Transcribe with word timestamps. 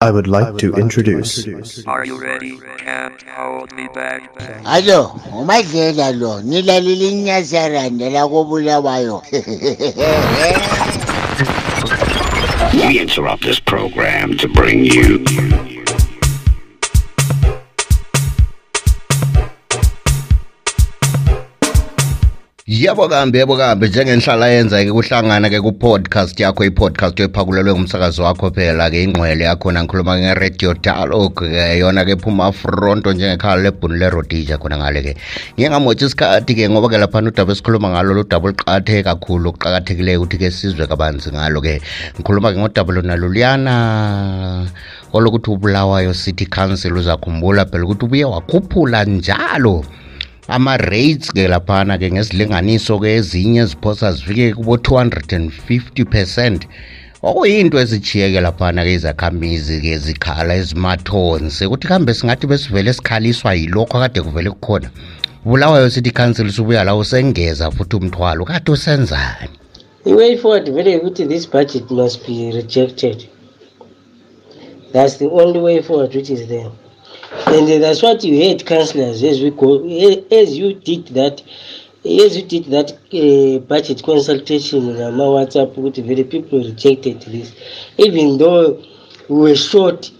I 0.00 0.12
would 0.12 0.28
like 0.28 0.58
to 0.58 0.74
introduce 0.74 1.44
Are 1.84 2.06
you 2.06 2.22
ready? 2.22 2.56
Can't 2.76 3.20
hold 3.22 3.72
me 3.72 3.88
back. 3.92 4.30
Allo, 4.64 5.08
umadlela 5.34 6.10
oh 6.10 6.16
lo, 6.16 6.40
nilalile 6.40 7.10
inyazaranda 7.10 8.08
la 8.08 8.28
kobulawayo. 8.28 9.24
We 12.74 13.00
interrupt 13.00 13.42
this 13.42 13.58
program 13.58 14.36
to 14.38 14.46
bring 14.46 14.84
you 14.84 15.18
yebo 22.68 23.08
kambi 23.08 23.38
yebo 23.38 23.56
kambi. 23.56 23.88
Njengenhlala 23.88 24.46
yenza-ke 24.48 24.92
kuhlangana-ke 24.92 25.60
ku-podcast 25.60 26.36
yakho 26.40 26.64
i-podcast 26.64 27.20
oyiphakulelwe 27.20 27.72
ngumsakazi 27.72 28.20
wakho 28.20 28.50
phela-ke 28.50 29.02
ingqwele 29.02 29.44
yakhona 29.44 29.84
ngikhuluma 29.84 30.20
nge-radio 30.20 30.74
dialogue-ke 30.74 31.78
yona-ke 31.80 32.20
phuma 32.20 32.52
fronto 32.52 33.12
njengekhala 33.12 33.62
lebhuni 33.62 33.96
lerodija 33.96 34.58
khona 34.60 34.76
ngale-ke. 34.84 35.16
Ngiye 35.56 35.70
ngamotsha 35.70 36.06
isikhathi-ke 36.06 36.68
ngoba-ke 36.68 36.98
laphana 37.00 37.32
udaba 37.32 37.52
esikhuluma 37.52 37.88
ngalo 37.88 38.14
lo 38.14 38.22
daba 38.28 38.52
oluqakatheke 38.52 39.02
kakhulu 39.02 39.48
okuqakathekileyo 39.48 40.20
ukuthi-ke 40.20 40.50
sizwe 40.52 40.84
kabanzi 40.86 41.32
ngalo-ke. 41.32 41.80
Ngikhuluma-ke 42.20 42.60
ngodaba 42.60 42.92
lona 42.92 44.68
olokuthi 45.16 45.50
ubulawayo 45.56 46.12
city 46.12 46.44
council 46.44 47.00
uzakhumbula 47.00 47.64
phela 47.64 47.88
ukuthi 47.88 48.04
ubuye 48.04 48.24
wakhuphula 48.28 49.04
njalo. 49.08 49.88
Ama-rates 50.48 51.32
ke 51.32 51.48
laphana 51.48 51.98
ke 51.98 52.10
ngesilinganiso 52.10 52.98
ke 52.98 53.16
ezinye 53.16 53.66
ziphosa 53.66 54.12
zifike 54.12 54.54
kubo-250 54.54 56.04
percent 56.04 56.68
okuyinto 57.22 57.80
ezijiyeke 57.80 58.40
laphana 58.40 58.84
ke 58.84 58.92
izakhamizi 58.92 59.80
ke 59.80 59.98
zikhala 59.98 60.54
ezimathons 60.54 61.62
ukuthi 61.62 61.86
kambe 61.86 62.14
singathi 62.14 62.46
besivele 62.46 62.92
sikhaliswa 62.92 63.54
yilokho 63.54 63.98
akade 63.98 64.20
kuvele 64.20 64.50
kukhona 64.50 64.90
bulawayo 65.44 65.90
city 65.90 66.10
council 66.10 66.50
subuya 66.50 66.84
la 66.84 66.96
usengeza 66.96 67.70
futhi 67.70 67.96
umthwalo 67.96 68.44
kade 68.44 68.72
usenzani 68.72 69.58
The 70.04 70.14
way 70.14 70.36
forward 70.36 70.68
vele 70.74 70.98
ukuthi 70.98 71.28
this 71.28 71.44
budget 71.44 71.90
must 71.90 72.26
be 72.26 72.50
rejected. 72.52 73.28
That's 74.92 75.16
the 75.18 75.28
only 75.28 75.60
way 75.60 75.82
forward 75.82 76.14
which 76.14 76.30
is 76.30 76.48
there. 76.48 76.70
And 77.50 77.82
that's 77.82 78.02
what 78.02 78.22
you 78.24 78.44
heard, 78.44 78.66
councillors, 78.66 79.22
as 79.22 79.40
we 79.40 79.50
go, 79.50 79.78
as 80.30 80.56
you 80.58 80.74
did 80.74 81.06
that, 81.08 81.42
as 82.04 82.36
you 82.36 82.42
did 82.42 82.66
that 82.66 82.92
uh, 82.92 83.58
budget 83.60 84.02
consultation 84.02 85.00
on 85.00 85.16
my 85.16 85.24
WhatsApp, 85.24 85.74
ukuthi 85.74 86.02
vele 86.04 86.24
people 86.24 86.58
rejected 86.62 87.22
this, 87.22 87.54
even 87.96 88.36
though 88.36 88.84
we 89.30 89.36
were 89.40 89.56
short 89.56 90.10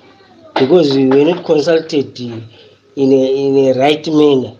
because 0.55 0.97
we 0.97 1.07
were 1.07 1.25
not 1.25 1.45
consulted 1.45 2.19
uh, 2.19 2.41
in 2.97 3.13
a, 3.13 3.47
in 3.47 3.57
a 3.77 3.79
right 3.79 4.07
manner. 4.09 4.57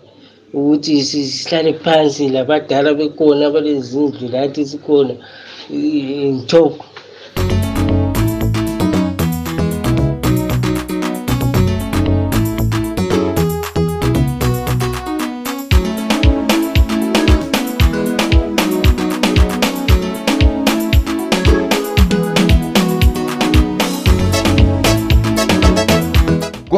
ukuthi 0.53 1.03
sihlale 1.03 1.73
phansi 1.73 2.29
labadala 2.29 2.93
bekhona 2.93 3.49
balezindlu 3.49 4.29
lathi 4.29 4.65
sikhona 4.65 5.15
in 5.69 6.45
kungasenani 6.47 6.79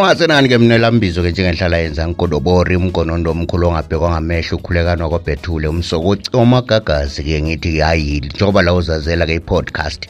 ke 0.01 0.57
mina 0.57 0.77
lambizo 0.77 1.21
ke 1.21 1.31
njengenhlala 1.31 1.77
yenza 1.77 2.07
ngigodobori 2.07 2.75
umgonondo 2.75 3.31
omkhulu 3.31 3.67
ongabhekwa 3.67 4.09
ngamehlo 4.11 4.57
ukhulekana 4.57 5.09
kwabhethule 5.09 5.67
umsokoci 5.67 6.29
omagagazi 6.33 7.23
ke 7.23 7.41
ngithi 7.41 7.79
hayi 7.79 8.19
njengoba 8.19 8.61
la 8.61 8.73
uzazela 8.73 9.25
ke 9.25 9.35
i-podcast 9.35 10.09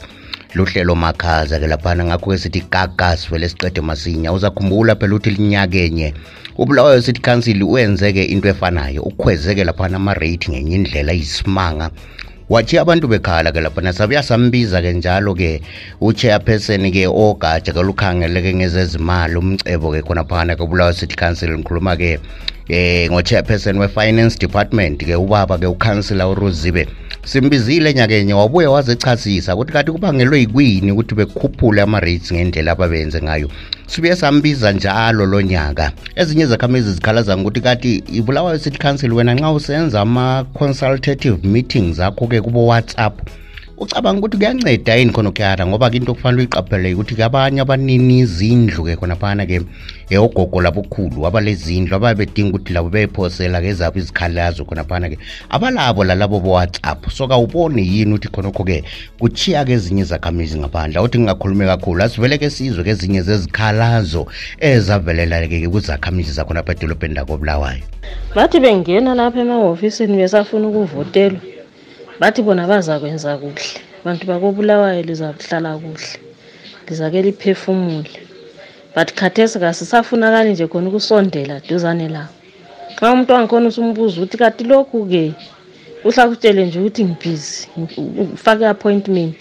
luhlelo 0.54 0.94
makhaza 0.94 1.60
ke 1.60 1.66
laphana 1.66 2.04
ngakho-ke 2.04 2.38
sithi 2.38 2.64
gagas 2.70 3.28
vele 3.30 3.48
siqede 3.48 3.80
masinya. 3.80 4.32
Uzakhumbula 4.32 4.96
phela 4.96 5.14
ukuthi 5.14 5.30
linyakenye 5.30 6.14
ubulawayo 6.56 7.02
city 7.02 7.20
council 7.20 7.62
wenze-ke 7.62 8.24
into 8.24 8.48
efanayo 8.48 9.02
ukhweze-ke 9.02 9.64
laphana 9.64 9.96
ama-rate 9.96 10.50
ngenye 10.50 10.76
indlela 10.76 11.12
eyisimanga 11.12 11.90
wathi 12.52 12.76
abantu 12.78 13.08
bekhala 13.08 13.48
ke 13.52 13.60
lapha 13.64 13.92
sabuya 13.96 14.20
sambiza-ke 14.22 14.92
njalo-ke 14.92 15.62
uchairperson-ke 16.00 17.08
ogatsha 17.08 17.72
kalukhangeleke 17.72 18.52
ngezezimali 18.54 19.36
umcebo-ke 19.40 20.02
khona 20.04 20.24
phana 20.24 20.56
kobulawa 20.56 20.92
city 20.92 21.16
council 21.16 21.48
ngikhuluma-ke 21.56 22.20
eh 22.68 23.08
ngo-chairperson 23.08 23.80
we-finance 23.80 24.36
department-ke 24.36 25.16
ubaba-ke 25.16 25.64
ukhansila 25.64 26.28
uruzibe 26.28 26.84
simbizile 27.24 27.94
nyakenye 27.94 28.34
wabuye 28.34 28.66
wazechasisa 28.66 29.54
ukuthi 29.54 29.72
kanti 29.72 29.92
kubangelwe 29.92 30.38
yikwini 30.40 30.92
ukuthi 30.92 31.14
bekhuphule 31.14 31.82
ama-rates 31.82 32.32
ngendlela 32.32 32.72
ababenze 32.72 33.22
ngayo. 33.22 33.48
Sibuye 33.86 34.16
sambiza 34.16 34.72
njalo 34.72 35.26
lo 35.26 35.40
nyaka. 35.42 35.92
Ezinye 36.16 36.42
izakhamizi 36.44 36.92
zikhalazanga 36.92 37.42
ukuthi 37.42 37.60
kanti 37.60 37.96
ibulawayo 38.12 38.58
city 38.58 38.78
council 38.78 39.12
wena 39.12 39.34
nxa 39.34 39.52
usenza 39.52 40.00
ama-consultative 40.00 41.48
meetings 41.48 42.00
akho-ke 42.00 42.40
kubo-whatsapp 42.40 43.14
ucabanga 43.82 44.18
ukuthi 44.18 44.36
kuyanceda 44.36 44.94
yini 44.94 45.12
khona 45.12 45.28
ukuyara 45.28 45.66
ngoba-ke 45.66 45.96
into 45.96 46.12
okufanele 46.12 46.42
uyiqaphele 46.42 46.94
ukuthi 46.94 47.14
ke 47.14 47.24
abanye 47.24 47.60
abanini 47.60 48.18
izindlu-ke 48.18 48.96
khona 48.96 49.16
phana 49.16 49.46
ke 49.46 49.60
ogogo 50.18 50.60
labokhulu 50.60 51.26
abalezindlu 51.26 51.96
ababedinga 51.96 52.50
ukuthi 52.50 52.72
labo 52.72 52.88
beyiphosela-ke 52.90 53.74
zabo 53.74 53.98
izikhalazo 53.98 54.64
khonaphana-ke 54.64 55.18
abalabo 55.50 56.04
lalabo 56.04 56.40
bo-whatsapp. 56.40 57.10
So 57.10 57.28
kawubone 57.28 57.82
yini 57.82 58.14
ukuthi 58.14 58.28
khonokho-ke 58.28 58.84
kuchiya-ke 59.18 59.72
ezinye 59.72 60.02
izakhamizi 60.02 60.58
ngaphandle? 60.58 60.98
Awuthi 60.98 61.18
ngingakhulume 61.18 61.66
kakhulu 61.66 62.02
asivele-ke 62.02 62.50
sizwe-ke 62.50 62.90
ezinye 62.90 63.22
zezikhalazo 63.22 64.26
ezavelela-ke 64.60 65.68
kuzakhamizi 65.68 66.32
zakhonapha 66.32 66.72
edolobheni 66.72 67.14
lakobulawayo. 67.14 67.82
Bathi 68.34 68.60
bengena 68.60 69.14
lapha 69.14 69.40
emahhofisini 69.40 70.16
besafuna 70.16 70.68
ukuvotelwa 70.68 71.51
bathi 72.20 72.42
bona 72.42 72.66
bazakwenza 72.66 73.38
kuhle. 73.38 73.68
Bantu 74.04 74.26
bakobulawayo 74.26 75.02
lizakuhlala 75.02 75.78
kuhle. 75.82 76.10
Lizake 76.88 77.22
liphefumule. 77.22 78.10
But 78.94 79.14
khathesi 79.14 79.58
kasisafunakali 79.58 80.52
nje 80.52 80.66
khona 80.66 80.88
ukusondela 80.88 81.60
duzane 81.68 82.08
lawo 82.08 82.42
xa 82.96 83.12
umuntu 83.12 83.32
wangikhona 83.32 83.68
usumbuza 83.68 84.14
ukuthi 84.16 84.36
kanti 84.38 84.64
lokhu-ke 84.64 85.32
uhlakutshele 86.04 86.66
nje 86.66 86.78
ukuthi 86.80 87.04
ngibhizi 87.04 87.68
ufake 88.34 88.66
appointment 88.66 89.38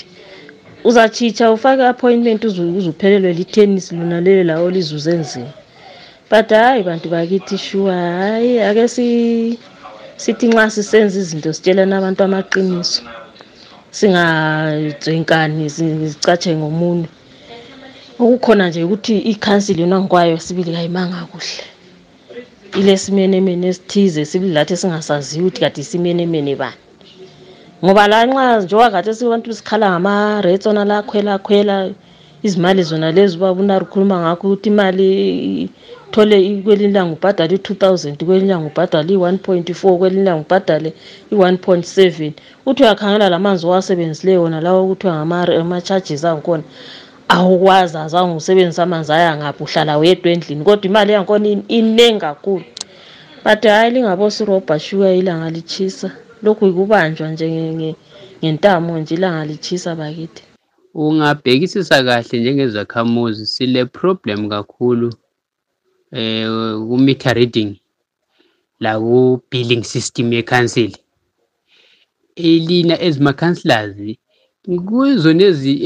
uzachitsha 0.84 1.52
ufake 1.52 1.84
appointment 1.86 2.42
uzuphelelwe 2.46 3.34
lithenisi 3.34 3.96
lona 3.96 4.22
lelo 4.22 4.44
lawo 4.44 4.70
lizuze 4.76 5.14
nzima. 5.14 5.54
But 6.30 6.50
hhayi 6.50 6.84
bantu 6.84 7.10
bakithi 7.10 7.58
shuwa 7.58 7.94
hhayi 7.94 8.60
ake 8.60 8.88
si 8.88 9.60
sithi 10.22 10.48
nxa 10.48 10.70
sisenza 10.76 11.16
izinto 11.20 11.50
sitshelana 11.54 11.98
abantu 11.98 12.22
amaqiniso 12.24 13.02
singadzwenkani 13.98 15.64
sicatshe 16.12 16.52
ngomunwe. 16.60 17.08
Okukhona 18.22 18.70
nje 18.70 18.84
ukuthi 18.84 19.14
ikhansili 19.32 19.82
yona 19.82 19.98
ngikwayo 20.00 20.38
sibili 20.46 20.72
kayimanga 20.76 21.26
kuhle. 21.32 21.64
Ilesimenemene 22.80 23.68
esithize 23.68 24.22
sibili 24.26 24.54
lathi 24.54 24.78
singasaziyo 24.78 25.42
ukuthi 25.44 25.60
kade 25.62 25.82
isimenemene 25.82 26.56
bani. 26.62 26.82
Ngoba 27.84 28.08
la 28.08 28.26
nxa 28.26 28.46
njengoba 28.62 28.92
kade 28.92 29.14
sibantu 29.14 29.54
sikhala 29.58 29.90
ngama-rates 29.92 30.68
ona 30.68 30.86
la 30.86 30.98
khwela 31.02 31.34
khwela 31.46 31.76
izimali 32.44 32.84
zona 32.84 33.12
lezi 33.12 33.38
ubaba 33.38 33.62
unarikhuluma 33.62 34.20
ngakho 34.20 34.48
ukuthi 34.48 34.70
imali 34.70 35.70
thole 36.12 36.62
kwelinye 36.64 36.90
ilanga 36.90 37.14
ubhadale 37.14 37.56
i-two 37.56 37.76
thousand 37.76 38.18
kwelinye 38.26 38.46
ilanga 38.46 38.68
ubhadale 38.68 39.14
i-one 39.14 39.38
point 39.38 39.74
four 39.74 39.98
kwelinye 39.98 40.22
ilanga 40.22 40.42
ubhadale 40.42 40.94
i-one 41.32 41.58
point 41.58 41.86
seven. 41.86 42.34
Uthi 42.66 42.84
uyakhangela 42.84 43.30
la 43.30 43.40
manzi 43.40 43.66
owasebenzileyo 43.66 44.42
wona 44.44 44.62
lawo 44.62 44.88
kuthiwa 44.88 45.22
ama-charges 45.22 46.26
angikhona 46.26 46.64
awukwazi 47.30 47.98
azange 47.98 48.36
usebenzisa 48.36 48.84
amanzi 48.84 49.12
aya 49.12 49.38
ngaphi 49.38 49.64
uhlala 49.64 49.98
wedwa 49.98 50.32
endlini 50.32 50.64
kodwa 50.64 50.86
imali 50.86 51.14
yangikhona 51.14 51.48
iningi 51.68 52.20
kakhulu. 52.20 52.64
But 53.44 53.64
hhayi 53.64 53.92
lingabosirobha 53.92 54.80
shuya 54.80 55.14
ilanga 55.14 55.50
lichisa 55.50 56.12
lokhu 56.44 56.66
yikubanjwa 56.66 57.28
nje 57.30 57.96
ngentamo 58.44 58.98
nje 59.00 59.16
ilanga 59.16 59.46
lichisa 59.46 59.96
bakithi. 59.96 60.51
Ungabhekisisa 60.94 62.04
kahle 62.04 62.40
njengezakhamuzi 62.40 63.46
sile 63.46 63.86
problem 63.86 64.50
kakhulu 64.50 65.14
eh 66.12 66.48
ku 66.88 66.98
meter 66.98 67.36
reading 67.36 67.76
la 68.80 69.00
ku 69.00 69.42
billing 69.52 69.84
system 69.84 70.34
yeCouncil 70.34 70.92
elina 72.36 73.00
as 73.00 73.20
ma 73.20 73.34
councillors 73.34 73.96
kuzona 74.88 75.44
ezi 75.44 75.86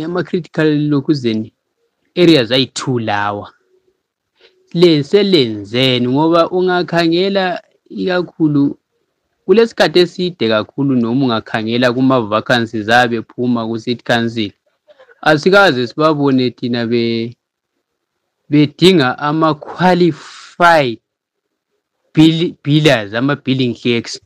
yama 0.00 0.22
critical 0.22 0.88
lokuzeni 0.88 1.52
areas 2.16 2.50
ayi-two 2.50 2.98
lawa. 2.98 3.52
Le 4.74 5.02
selenzeni 5.02 6.08
ngoba 6.08 6.50
ungakhangela 6.50 7.62
ikakhulu 7.88 8.78
kulesikhathi 9.48 9.98
eside 9.98 10.48
kakhulu 10.48 10.96
noma 10.96 11.24
ungakhangela 11.24 11.88
kuma-vacancies 11.92 12.88
abephuma 12.88 13.64
ku-city 13.66 14.02
council 14.04 14.52
asikaze 15.22 15.86
sibabone 15.86 16.50
thina 16.50 16.86
be 16.86 17.32
bedinga 18.50 19.18
ama-qualified 19.18 20.98
bill- 22.14 22.54
billers 22.64 23.14
ama-billing 23.14 23.74
clerks 23.74 24.20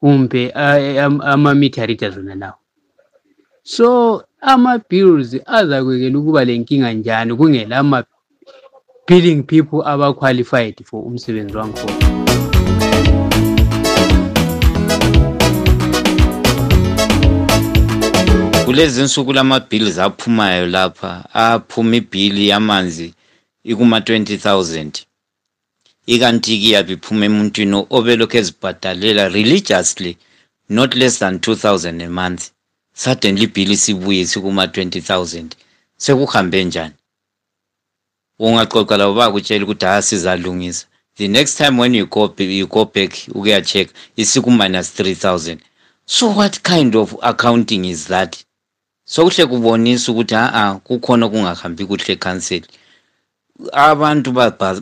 kumbe 0.00 0.50
ama-meter 0.52 1.86
readers 1.86 2.16
wona 2.16 2.34
lawo. 2.34 2.54
So 3.62 4.22
ama-bills 4.40 5.36
azakwekela 5.46 6.18
ukuba 6.18 6.44
le 6.44 6.58
nkinga 6.58 6.92
njani 6.92 7.34
kungela 7.36 7.78
ama-billing 7.78 9.42
people 9.42 9.80
aba-qualified 9.84 10.84
for 10.84 11.06
umsebenzi 11.06 11.56
wangikhona 11.56 12.41
kulezi 18.72 19.02
nsuku 19.02 19.32
lama-bills 19.32 19.98
aphumayo 19.98 20.66
lapha 20.66 21.24
aphuma 21.34 21.96
ibhili 21.96 22.48
yamanzi 22.48 23.14
ikuma-20,000 23.64 24.90
ikanti-ke 26.06 26.66
iyabe 26.68 26.92
iphuma 26.92 27.24
emuntwini 27.28 27.86
obelokhu 27.96 28.36
ezibhadalela 28.40 29.28
religiously 29.28 30.16
not 30.68 30.94
less 30.94 31.18
than 31.18 31.34
2,000 31.36 32.02
a 32.02 32.08
month. 32.08 32.42
Suddenly 32.94 33.44
ibhili 33.44 33.76
sibuye 33.76 34.24
sikuma-20,000 34.26 35.46
sekuhambe 35.96 36.64
njani? 36.64 36.94
Ungaxoxa 38.38 38.96
labo 38.96 39.14
bakutshela 39.14 39.64
ukuthi 39.64 39.86
ha 39.86 40.02
sizalungisa. 40.02 40.86
The 41.16 41.28
next 41.28 41.56
time 41.58 41.78
when 41.80 41.94
you 41.94 42.06
go, 42.06 42.34
you 42.38 42.66
go 42.66 42.84
back 42.84 43.12
ukuya-check 43.34 43.88
isiku-minus 44.16 45.00
3,000 45.00 45.58
so 46.06 46.30
what 46.30 46.62
kind 46.62 46.96
of 46.96 47.16
accounting 47.22 47.84
is 47.84 48.06
that? 48.08 48.44
Sokuhle 49.04 49.46
kubonisa 49.46 50.12
ukuthi 50.12 50.34
a-a 50.34 50.74
kukhona 50.86 51.26
okungahambi 51.26 51.86
kuhle 51.86 52.12
ekhanseli 52.12 52.68
abantu 53.72 54.32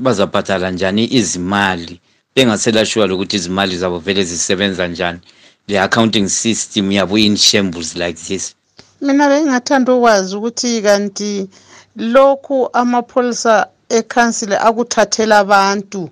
bazabhatala 0.04 0.70
njani 0.70 1.04
izimali? 1.18 2.00
Bengaselashuwa 2.34 3.06
lokuthi 3.06 3.36
izimali 3.36 3.78
zabo 3.78 3.98
vele 3.98 4.24
zisebenza 4.24 4.86
njani? 4.86 5.20
Le 5.68 5.80
accounting 5.80 6.28
system 6.28 6.92
yabo 6.92 7.18
in 7.18 7.36
shambles 7.36 7.96
like 7.96 8.18
this. 8.26 8.54
Mina 9.00 9.28
bengingathanda 9.28 9.94
ukwazi 9.94 10.36
ukuthi 10.36 10.82
kanti 10.82 11.48
lokhu 11.96 12.68
amapholisa 12.72 13.66
ekhansile 13.88 14.56
akuthathela 14.58 15.38
abantu. 15.38 16.10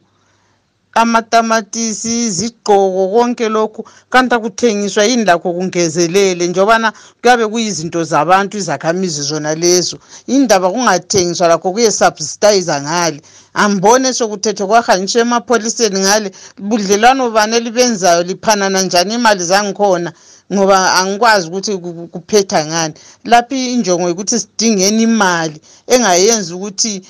Amatamatisi 1.00 2.26
izigqoko 2.26 3.08
konke 3.12 3.48
lokhu. 3.48 3.84
Kanti 4.10 4.34
akuthengiswa 4.34 5.04
yini 5.04 5.24
lakho 5.24 5.52
kungezelele? 5.52 6.46
Njengobana 6.46 6.92
kuyabe 7.22 7.46
kuyizinto 7.46 8.04
zabantu 8.04 8.58
izakhamizi 8.58 9.22
zona 9.22 9.54
lezo. 9.54 9.98
Indaba 10.26 10.70
kungathengiswa 10.70 11.48
lakho 11.48 11.72
kuyesubsidiza 11.72 12.82
ngale. 12.82 13.20
Ambone 13.54 14.12
sokuthethwe 14.12 14.66
kwahanjiswa 14.66 15.20
emapholiseni 15.20 16.00
ngale. 16.00 16.32
Budlelwano 16.58 17.30
bani 17.30 17.56
elibenzayo 17.56 18.22
liphanana 18.22 18.82
njani? 18.82 19.14
Imali 19.14 19.44
zangikhona. 19.44 20.12
Ngoba 20.52 20.94
angikwazi 20.94 21.48
ukuthi 21.48 21.76
ku- 21.76 21.92
ku- 21.94 22.06
kuphetha 22.06 22.66
ngani. 22.66 22.94
Lapha 23.24 23.56
injongo 23.56 24.08
yokuthi 24.08 24.38
sidingeni 24.40 25.02
imali 25.02 25.60
engayenzi 25.86 26.52
ukuthi 26.54 27.02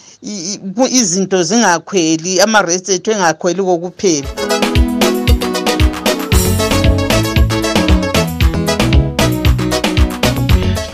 izinto 0.90 1.42
zingakhweli 1.42 2.40
ama-rates 2.40 2.88
ethu 2.88 3.10
engakhweli 3.10 3.62
kokuphela. 3.62 4.28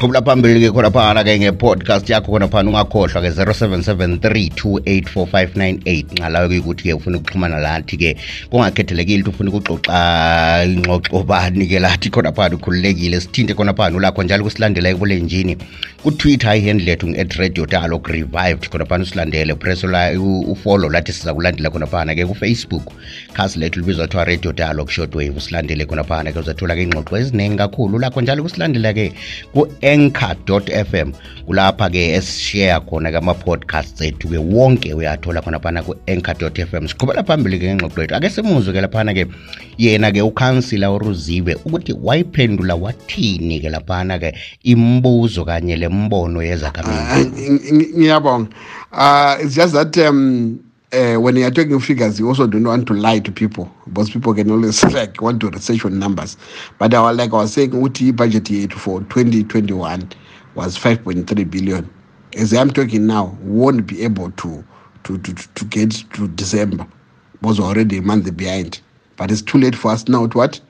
Siqhubula 0.04 0.20
phambili-ke 0.20 0.68
khonaphana-ke 0.68 1.40
nge-podcast 1.40 2.04
yakho 2.12 2.28
khonaphana 2.32 2.68
ungakhohlwa 2.68 3.20
ke 3.24 3.28
0773284598 3.28 6.04
nqalayo 6.12 6.48
kuyukuthi-ke 6.48 6.92
ufuna 6.92 7.18
ukuxhumana 7.18 7.58
lathi-ke 7.58 8.16
kungakhethelekile 8.50 9.22
ukuthi 9.22 9.32
ufuna 9.32 9.50
ukuxoxa 9.50 10.64
ingxoxo 10.68 11.22
bani-ke 11.24 11.78
lathi 11.80 12.10
khonaphana 12.10 12.56
ukhululekile 12.56 13.20
sithinte 13.20 13.54
khonaphana 13.54 13.96
ulakho 13.96 14.22
njalo 14.22 14.44
kusilandela 14.44 14.88
ebulenjini 14.88 15.56
kutwitter 16.04 16.56
ihandle 16.56 16.90
yethu 16.90 17.08
nge-at 17.08 17.32
radio 17.40 17.66
dialogue 17.66 18.12
revived 18.12 18.68
khonaphana 18.68 19.02
usilandele 19.02 19.54
press 19.54 19.84
ufolo 19.84 20.90
lathi 20.90 21.12
siza 21.12 21.34
kulandela 21.34 21.70
khonaphana-ke 21.70 22.26
kufacebook. 22.26 22.92
Khasi 23.32 23.58
lethu 23.58 23.80
libizwa 23.80 24.06
kuthiwa 24.06 24.24
radio 24.24 24.52
dialogue 24.52 24.92
shortwave 24.92 25.36
usilandele 25.36 25.86
khonaphana-ke 25.86 26.38
uzathola-ke 26.38 26.82
ingxoxo 26.82 27.16
eziningi 27.16 27.56
kakhulu 27.56 27.96
ulakho 27.96 28.20
njalo 28.20 28.42
kusilandela-ke 28.42 29.12
ku-anchor 29.94 30.62
fm 30.86 31.12
kulapha-ke 31.46 32.16
esishare 32.16 32.80
khona-ke 32.88 33.18
ama-podcasts 33.18 34.00
ethu-ke 34.00 34.38
wonke 34.38 34.94
uyathola 34.94 35.40
khonaphana 35.40 35.82
ku-anchor 35.82 36.50
fm 36.50 36.88
siqhubela 36.88 37.22
phambili-ke 37.22 37.66
ngengxoxo 37.66 38.00
yethu. 38.00 38.14
Ake 38.14 38.30
simuzwe-ke 38.30 38.80
laphana-ke 38.80 39.26
yena-ke 39.78 40.22
ukhansila 40.22 40.90
uruziwe 40.90 41.54
ukuthi 41.64 41.92
wayiphendula 42.02 42.74
wathini-ke 42.74 43.68
laphana-ke 43.70 44.34
imibuzo 44.62 45.44
kanye 45.44 45.76
lembono 45.76 46.42
yezakhamizi? 46.42 47.30
Ngiyabonga. 47.98 48.48
Uh 48.92 49.36
it's 49.40 49.54
just 49.54 49.74
that 49.74 49.96
um 49.98 50.58
uh, 50.94 51.20
when 51.20 51.36
you're 51.36 51.50
talking 51.50 51.80
figures 51.80 52.20
you 52.20 52.28
also 52.28 52.46
don't 52.46 52.64
want 52.64 52.86
to 52.88 52.94
lie 52.94 53.20
to 53.20 53.32
people. 53.32 53.70
Because 53.86 54.10
people 54.10 54.34
can 54.34 54.50
always 54.50 54.82
like 54.94 55.20
want 55.22 55.40
to 55.42 55.50
research 55.50 55.84
on 55.84 55.98
numbers. 55.98 56.38
But 56.78 56.94
I, 56.94 57.02
was- 57.02 57.18
like 57.18 57.32
i 57.32 57.36
was 57.36 57.54
saying 57.54 57.72
uthi 57.72 58.16
budget 58.16 58.72
for 58.74 59.00
2021 59.02 60.10
was 60.56 60.78
5.3 60.78 61.50
billion. 61.50 61.90
As 62.36 62.54
i'm 62.54 62.70
talking 62.70 63.06
now 63.06 63.36
won't 63.42 63.86
be 63.86 64.04
able 64.04 64.32
to 64.32 64.64
to 65.04 65.18
to, 65.18 65.34
to 65.54 65.66
get 65.66 65.92
to 66.14 66.28
december. 66.28 66.86
We're 67.42 67.54
already 67.60 67.98
a 67.98 68.02
month 68.02 68.36
behind. 68.36 68.80
But 69.16 69.32
it's 69.32 69.42
too 69.42 69.58
late 69.58 69.76
for 69.76 69.92
us 69.92 70.08
now 70.08 70.26
to 70.28 70.38
what? 70.38 70.60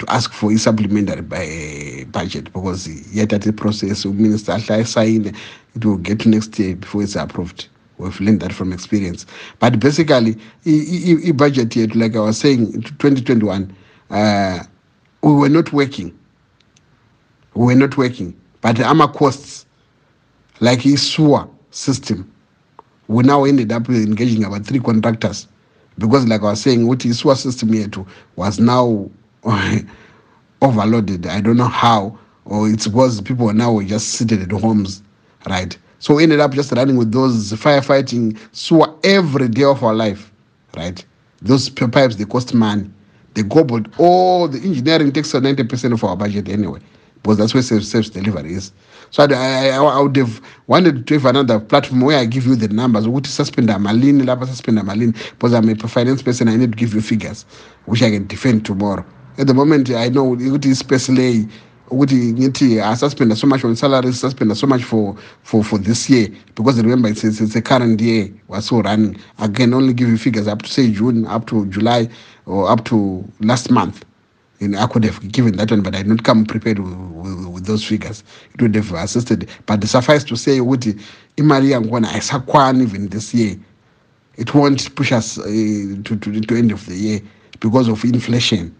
To 0.00 0.06
ask 0.12 0.32
for 0.32 0.52
a 0.52 0.58
supplementary 0.58 1.22
by, 1.22 2.06
budget. 2.10 2.46
Because 2.52 2.88
yet 3.14 3.32
at 3.32 3.42
the 3.42 3.52
process 3.52 4.06
minister 4.06 4.58
sign 4.84 5.34
it 5.76 5.84
will 5.84 5.98
get 5.98 6.26
next 6.26 6.58
year 6.58 6.76
before 6.76 7.02
it's 7.04 7.16
approved 7.16 7.68
we've 7.98 8.20
learned 8.20 8.40
that 8.40 8.52
from 8.52 8.72
experience. 8.72 9.26
But 9.58 9.80
basically 9.80 10.36
i 10.66 11.32
budget 11.32 11.74
yet 11.76 11.94
like 11.94 12.16
i 12.16 12.20
was 12.20 12.38
saying 12.38 12.72
in 12.74 12.82
2021 12.82 13.74
uh, 14.10 14.62
we 15.22 15.32
were 15.32 15.48
not 15.48 15.72
working. 15.72 16.16
We 17.54 17.66
were 17.66 17.74
not 17.74 17.96
working. 17.96 18.38
But 18.60 18.80
ama 18.80 19.08
costs 19.08 19.66
like 20.60 20.84
a 20.86 20.96
sewer 20.96 21.48
system 21.70 22.30
we 23.08 23.22
now 23.22 23.44
ended 23.44 23.70
up 23.72 23.88
engaging 23.88 24.44
about 24.44 24.64
three 24.64 24.80
contractors. 24.80 25.46
Because 25.98 26.26
like 26.26 26.40
i 26.42 26.50
was 26.50 26.60
saying 26.60 26.86
what 26.86 27.04
is 27.04 27.18
sewer 27.20 27.34
system 27.34 27.70
yethu 27.70 28.06
was 28.36 28.58
now 28.58 29.10
overloaded. 30.62 31.26
I 31.26 31.40
don't 31.40 31.56
know 31.56 31.68
how 31.68 32.18
or 32.46 32.68
it's 32.68 32.86
because 32.86 33.20
people 33.20 33.52
now 33.52 33.72
were 33.72 33.84
just 33.84 34.08
seated 34.10 34.42
at 34.42 34.60
homes 34.60 35.02
right 35.48 35.76
so 36.04 36.14
we 36.16 36.22
ended 36.22 36.38
up 36.38 36.52
just 36.52 36.70
running 36.72 36.96
with 36.96 37.12
those 37.12 37.52
firefighting 37.54 38.38
sewer 38.52 38.94
every 39.02 39.48
day 39.48 39.64
of 39.64 39.82
our 39.82 39.94
life 39.94 40.30
right? 40.76 41.04
Those 41.42 41.68
pipes 41.68 42.16
they 42.16 42.24
cost 42.24 42.54
money. 42.54 42.90
They 43.34 43.42
gobbled 43.42 43.88
all 43.98 44.48
the 44.48 44.58
engineering 44.58 45.12
takes 45.12 45.34
up 45.34 45.42
90% 45.42 45.92
of 45.92 46.04
our 46.04 46.16
budget 46.16 46.48
anyway 46.48 46.80
because 47.14 47.38
that's 47.38 47.54
where 47.54 47.62
self 47.62 47.82
service 47.82 48.10
delivery 48.10 48.52
is. 48.52 48.72
So 49.10 49.24
I, 49.24 49.68
I, 49.68 49.68
I 49.76 50.00
would 50.00 50.16
have 50.16 50.40
wanted 50.66 51.06
to 51.06 51.14
have 51.14 51.24
another 51.24 51.58
platform 51.58 52.02
where 52.02 52.18
I 52.18 52.26
give 52.26 52.46
you 52.46 52.54
the 52.54 52.68
numbers 52.68 53.06
ukuthi 53.06 53.26
suspend 53.26 53.68
amalini 53.70 54.24
lapha 54.24 54.46
suspend 54.46 54.78
amalini 54.78 55.14
because 55.30 55.54
I'm 55.54 55.68
a 55.68 55.74
finance 55.88 56.22
person 56.22 56.48
I 56.48 56.56
need 56.56 56.72
to 56.72 56.76
give 56.76 56.94
you 56.94 57.00
figures 57.00 57.44
which 57.86 58.02
I 58.02 58.10
can 58.10 58.26
defend 58.26 58.66
tomorrow. 58.66 59.04
At 59.38 59.46
the 59.46 59.54
moment 59.54 59.90
I 59.90 60.08
know 60.10 60.34
lay 60.34 60.50
ukuthi 60.50 60.70
ngithi 60.70 61.50
I 61.92 62.94
suspend 62.94 63.36
so 63.38 63.46
much 63.46 63.64
on 63.64 63.76
salary, 63.76 64.12
suspend 64.12 64.56
so 64.56 64.66
much 64.66 64.84
for 64.84 65.16
for 65.42 65.62
for 65.64 65.78
this 65.78 66.08
year 66.10 66.28
because 66.54 66.80
remember 66.82 67.08
it's, 67.08 67.24
it's, 67.24 67.40
it's 67.40 67.56
a 67.56 67.62
current 67.62 68.00
year 68.00 68.30
we're 68.48 68.60
still 68.62 68.82
running 68.82 69.18
I 69.38 69.48
can 69.48 69.74
only 69.74 69.92
give 69.94 70.08
you 70.08 70.18
figures 70.18 70.48
up 70.48 70.62
to 70.62 70.70
say 70.72 70.90
June 70.90 71.26
up 71.26 71.46
to 71.48 71.66
July 71.66 72.08
or 72.46 72.70
up 72.70 72.84
to 72.86 73.24
last 73.40 73.70
month 73.70 74.04
And 74.60 74.76
I 74.76 74.86
could 74.86 75.04
have 75.04 75.30
given 75.32 75.56
that 75.56 75.70
one, 75.70 75.82
but 75.82 75.94
I 75.94 76.02
not 76.02 76.22
come 76.24 76.46
prepared 76.46 76.78
with, 76.78 76.94
with, 76.94 77.46
with 77.48 77.66
those 77.66 77.84
figures. 77.84 78.24
It 78.54 78.62
would 78.62 78.74
have 78.74 78.92
assisted. 78.92 79.48
But 79.66 79.84
suffice 79.84 80.24
to 80.24 80.36
say, 80.36 80.58
ukuthi 80.60 80.98
imali 81.36 81.70
yakhona 81.72 82.08
ayisakwani 82.08 82.82
even 82.82 83.08
this 83.08 83.34
year. 83.34 83.56
It 84.36 84.54
won't 84.54 84.94
push 84.96 85.12
us 85.12 85.38
uh, 85.38 85.44
to, 85.44 86.02
to 86.02 86.40
to 86.40 86.56
end 86.56 86.72
of 86.72 86.86
the 86.86 86.94
year 86.94 87.20
because 87.60 87.88
of 87.88 88.04
inflation. 88.04 88.74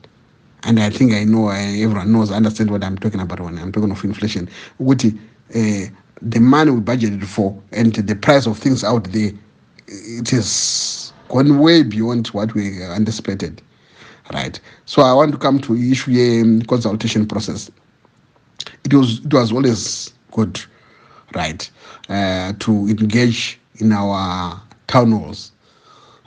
And 0.64 0.80
I 0.80 0.90
think 0.90 1.12
I 1.12 1.25
know 1.25 1.49
uh, 1.49 1.54
everyone 1.54 2.12
knows, 2.12 2.30
understand 2.30 2.71
what 2.71 2.83
I'm 2.83 2.97
talking 2.97 3.21
about 3.21 3.40
when 3.40 3.59
I'm 3.59 3.71
talking 3.73 3.90
of 3.90 4.02
inflation. 4.04 4.49
Ukuthi 4.80 5.18
uh, 5.54 5.90
the 6.23 6.40
money 6.40 6.71
we 6.71 6.80
budgeted 6.80 7.25
for 7.25 7.61
and 7.73 7.94
the 7.94 8.16
price 8.16 8.47
of 8.47 8.59
things 8.59 8.83
out 8.83 9.04
there, 9.12 9.30
it 9.87 10.30
has 10.30 11.12
gone 11.28 11.59
way 11.59 11.83
beyond 11.83 12.28
what 12.28 12.54
we 12.54 12.83
anticipated, 12.83 13.61
right? 14.33 14.59
So 14.87 15.02
I 15.02 15.12
want 15.12 15.33
to 15.33 15.38
come 15.38 15.61
to 15.61 15.76
issue 15.76 16.12
a 16.12 16.40
um, 16.42 16.62
consultation 16.62 17.26
process. 17.26 17.71
It 18.85 18.94
was 18.94 19.25
it 19.25 19.35
was 19.35 19.52
always 19.52 20.14
good, 20.30 20.61
right, 21.35 21.71
uh, 22.09 22.54
to 22.61 22.73
engage 22.88 23.61
in 23.76 23.92
our 23.92 24.61
town 24.87 25.12
halls, 25.12 25.52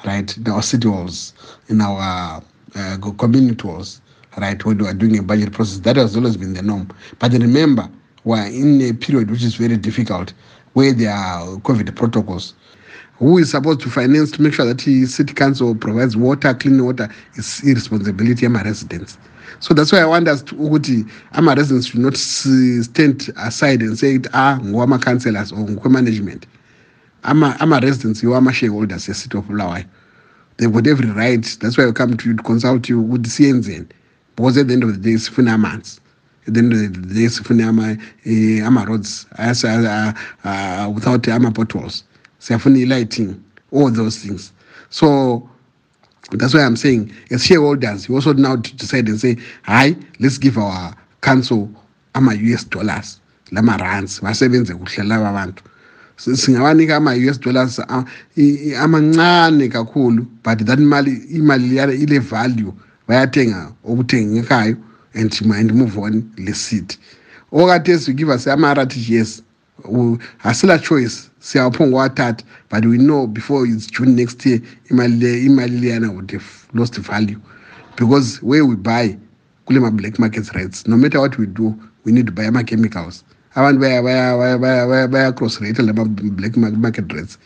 right, 0.05 0.35
in 0.37 0.47
our 0.47 0.61
city 0.61 0.87
halls, 0.87 1.33
in 1.69 1.81
our 1.81 2.43
uh, 2.75 2.97
community 3.17 3.67
halls, 3.67 4.01
right, 4.37 4.63
when 4.65 4.77
we 4.77 4.87
are 4.87 4.93
doing 4.93 5.17
a 5.17 5.23
budget 5.23 5.51
process. 5.51 5.79
That 5.79 5.95
has 5.95 6.15
always 6.15 6.37
been 6.37 6.53
the 6.53 6.61
norm. 6.61 6.89
But 7.19 7.33
remember, 7.33 7.89
we're 8.23 8.45
in 8.45 8.81
a 8.81 8.93
period 8.93 9.31
which 9.31 9.43
is 9.43 9.55
very 9.55 9.77
difficult, 9.77 10.33
where 10.73 10.93
there 10.93 11.13
are 11.13 11.45
COVID 11.57 11.95
protocols. 11.95 12.53
Who 13.15 13.39
is 13.39 13.49
supposed 13.51 13.79
to 13.81 13.89
finance 13.89 14.31
to 14.31 14.41
make 14.41 14.53
sure 14.53 14.65
that 14.65 14.77
the 14.79 15.05
city 15.07 15.33
council 15.33 15.73
provides 15.73 16.15
water, 16.15 16.53
clean 16.53 16.83
water, 16.85 17.09
is 17.35 17.61
irresponsibility 17.63 18.45
of 18.45 18.51
my 18.51 18.61
residents. 18.61 19.17
So 19.59 19.73
that's 19.73 19.91
why 19.91 19.99
I 20.01 20.05
want 20.05 20.27
us 20.27 20.43
to 20.43 20.55
ukuthi 20.55 21.09
ama 21.31 21.55
residents 21.55 21.87
should 21.87 22.01
not 22.01 22.15
stand 22.15 23.33
aside 23.37 23.81
and 23.81 23.97
say 23.97 24.19
ah 24.33 24.59
ngowama 24.61 25.01
councillors 25.01 25.51
or 25.51 25.57
ngokwe 25.57 25.89
management. 25.89 26.45
Ama 27.23 27.57
ama 27.59 27.79
residents 27.79 28.21
you 28.21 28.35
ama 28.35 28.53
shareholders 28.53 29.07
yes 29.07 29.17
city 29.23 29.35
of 29.35 29.45
Bulawayo. 29.45 29.83
They've 30.57 30.71
got 30.71 30.85
every 30.85 31.09
right. 31.09 31.57
That's 31.59 31.75
why 31.75 31.87
I 31.87 31.91
come 31.91 32.17
to 32.17 32.29
you 32.29 32.35
to 32.35 32.43
consult 32.43 32.87
you 32.87 33.01
with 33.01 33.23
the 33.23 33.29
CNZ. 33.29 33.89
Because 34.37 34.57
at 34.57 34.67
the 34.67 34.73
end 34.75 34.83
of 34.83 34.93
the 34.93 34.99
day 35.11 35.15
sifuna 35.17 35.55
amanzi. 35.57 35.99
At 36.47 36.53
the 36.53 36.59
end 36.59 36.71
of 36.73 36.79
the 36.79 36.87
day 37.13 37.25
sifuna 37.25 37.67
ama 37.69 37.97
eh, 38.23 38.61
uh, 38.63 40.13
uh, 40.47 40.89
without 40.93 41.27
ama 41.27 41.51
potholes. 41.51 42.03
Siyafuna 42.39 42.87
lighting 42.87 43.43
all 43.71 43.89
those 43.89 44.19
things. 44.19 44.53
So 44.91 45.49
that's 46.31 46.53
why 46.53 46.61
I'm 46.61 46.75
saying, 46.77 47.11
as 47.31 47.45
shareholders, 47.45 48.07
we 48.07 48.15
also 48.15 48.33
now 48.33 48.55
to 48.57 48.75
decide 48.75 49.07
and 49.09 49.19
say, 49.19 49.37
hi, 49.63 49.95
let's 50.19 50.37
give 50.37 50.57
our 50.57 50.93
council 51.21 51.69
ama 52.13 52.33
US 52.35 52.63
dollars, 52.63 53.19
lama 53.51 53.77
rands, 53.81 54.19
basebenze 54.19 54.73
kuhle 54.75 55.03
laba 55.03 55.33
bantu. 55.33 55.63
Si- 56.17 56.31
Singabanika 56.35 56.95
ama 56.97 57.11
US 57.15 57.37
dollars 57.39 57.79
amancane 57.79 59.67
kakhulu, 59.71 60.27
but 60.43 60.59
that 60.59 60.79
mali 60.79 61.17
imali 61.33 61.77
ile 62.03 62.19
value 62.19 62.71
bayathenga 63.07 63.73
okuthengekayo 63.85 64.77
and 65.13 65.41
and 65.55 65.73
move 65.73 65.97
on 65.97 66.31
le 66.37 66.53
seat. 66.53 66.97
Okade 67.51 68.15
give 68.15 68.29
us 68.29 68.47
ama 68.47 68.73
RTGS 68.75 69.41
u- 69.85 70.19
asila 70.43 70.77
choice. 70.81 71.29
Siyaphonga 71.39 71.95
wathatha 71.95 72.43
but 72.69 72.85
we 72.85 72.97
know 72.97 73.25
before 73.27 73.65
it's 73.65 73.87
june 73.87 74.15
next 74.15 74.45
year 74.45 74.59
imali 74.91 75.45
imali 75.45 75.79
leyana 75.81 76.13
would 76.13 76.29
have 76.31 76.67
lost 76.73 76.95
value. 76.97 77.39
Because 77.95 78.41
where 78.43 78.65
we 78.65 78.75
buy 78.75 79.17
kule 79.65 79.79
ma-black 79.79 80.19
market 80.19 80.53
rates 80.53 80.85
no 80.87 80.97
matter 80.97 81.19
what 81.19 81.37
we 81.37 81.45
do 81.47 81.73
we 82.03 82.11
need 82.11 82.25
to 82.27 82.31
buy 82.31 82.45
ama-chemicals. 82.45 83.23
Abantu 83.55 83.79
baya- 83.81 84.03
baya- 84.03 84.37
baya- 84.37 84.57
baya- 84.59 84.87
baya- 84.87 85.07
baya-cross 85.07 85.59
rate 85.61 85.79
lama-black 85.79 86.55
ma- 86.57 86.69
market 86.69 87.11
rates. 87.13 87.37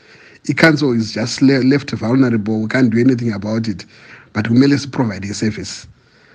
I-council 0.49 0.93
is 0.93 1.11
just 1.13 1.41
left 1.41 1.91
vulnerable. 1.91 2.61
We 2.63 2.67
can't 2.67 2.89
do 2.89 2.99
anything 2.99 3.31
about 3.31 3.67
it 3.67 3.85
but 4.33 4.45
kumele 4.45 4.77
siprovide 4.79 5.25
i-service 5.25 5.87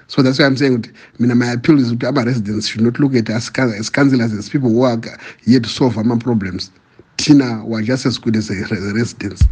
so 0.08 0.22
that's 0.22 0.38
why 0.38 0.46
I'm 0.46 0.56
saying 0.56 0.78
ukuthi 0.82 0.94
mina 1.18 1.34
my 1.34 1.52
appeal 1.52 1.78
is 1.80 1.92
ukuthi 1.92 2.06
ama-residents 2.08 2.68
should 2.68 2.82
not 2.82 2.98
look 3.00 3.14
at 3.14 3.28
us 3.30 3.50
as 3.58 3.90
councillors 3.90 4.32
as 4.32 4.48
people 4.48 4.70
who 4.70 4.82
are 4.82 5.00
here 5.44 5.60
to 5.60 5.68
solve 5.68 5.98
ama-problems 5.98 6.70
thina 7.18 7.64
we're 7.64 7.82
just 7.82 8.06
as 8.06 8.18
good 8.18 8.36
as 8.36 8.48
the 8.48 8.92
residents 8.94 9.42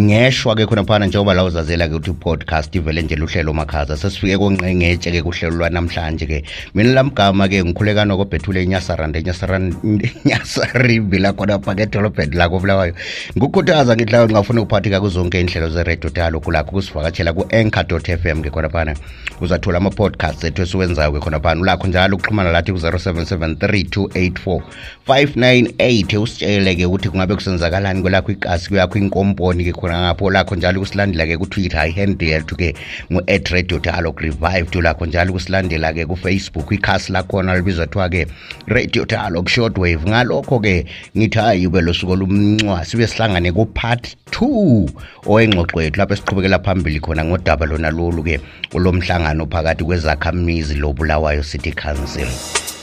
ngeshwa-ke 0.00 0.66
khonaphana 0.66 1.06
njengoba 1.06 1.34
la 1.34 1.44
uzazela-ke 1.44 1.94
ukuthi 1.94 2.10
i-podcast 2.10 2.74
ivele 2.74 3.02
nje 3.02 3.16
luhlelo 3.16 3.52
makhaza 3.52 3.96
sesifike 3.96 4.38
konqengetshe-ke 4.38 5.22
kuhlelo 5.22 5.56
lwanamhlanje-ke 5.56 6.44
mina 6.74 6.92
lamgama-ke 6.92 7.64
ngikhulekana 7.64 8.16
kobhethule 8.16 8.62
enyasarande. 8.62 9.18
Enyasaribi 10.24 11.18
lakhona 11.24 11.58
phaka 11.58 11.82
edolobheni 11.82 12.36
lako 12.36 12.58
bulawayo 12.58 12.94
ngikukhuthaza 13.36 13.96
ngidlayo 13.96 14.24
ngingafuna 14.24 14.60
ukuphathika 14.60 15.00
kuzonke 15.00 15.40
inhlelo 15.40 15.68
zeredio 15.68 16.10
dialogue 16.10 16.52
lakho 16.52 16.70
kusivakatshela 16.70 17.32
ku-anchor 17.32 18.00
m 18.24 18.42
ke 18.42 18.50
khonaphana 18.50 18.94
uzathola 19.40 19.78
ama-podcast 19.78 20.44
ethu 20.44 20.62
esiwenzayo-ke 20.62 21.20
khonaphana 21.20 21.60
ulakho 21.60 21.86
njalo 21.88 22.16
ukuxhumana 22.16 22.52
lathi 22.52 22.72
ku-0773 22.72 23.84
284 23.84 24.60
598 25.08 26.18
usitshele-ke 26.18 26.86
ukuthi 26.86 27.08
kungabe 27.08 27.34
kusenzakalani 27.34 28.02
kwelakho 28.02 28.32
ikasi 28.32 28.68
kuyakho 28.68 28.98
inkomponi-ke 28.98 29.72
khona 29.72 29.89
ngapho 29.98 30.30
lakho 30.30 30.54
njalo 30.56 30.80
kusilandela-ke 30.80 31.38
kutwitter 31.38 31.88
ihande 31.88 32.26
yethu-ke 32.26 32.74
ngu-at 33.12 33.48
radio 33.48 33.78
dialogue 33.78 34.22
revived 34.22 34.76
ulakho 34.76 35.06
njalo 35.06 35.32
kusilandela-ke 35.32 36.06
kufacebook. 36.06 36.72
Ikhasi 36.72 37.12
lakhona 37.12 37.56
libizwa 37.56 37.86
kuthiwa-ke 37.86 38.26
radio 38.66 39.04
dialogue 39.04 39.50
shortwave 39.50 40.10
ngalokho-ke 40.10 40.86
ngithi 41.16 41.38
hayi 41.38 41.66
ube 41.66 41.80
losuku 41.80 42.12
olumncwa 42.12 42.84
sibe 42.84 43.06
sihlangane 43.06 43.52
ku-part 43.52 44.16
2 44.30 44.88
owengxoxo 45.26 45.82
yethu 45.82 45.98
lapho 45.98 46.14
esiqhubekela 46.14 46.58
phambili 46.58 47.00
khona 47.00 47.24
ngodaba 47.24 47.66
lona 47.66 47.90
lolu-ke 47.90 48.40
olomhlangano 48.74 49.46
phakathi 49.46 49.84
kwezakhamizi 49.84 50.74
lobulawayo 50.74 51.42
city 51.42 51.72
council. 51.72 52.79